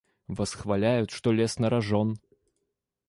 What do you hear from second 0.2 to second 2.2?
Восхваляют, что лез на рожон.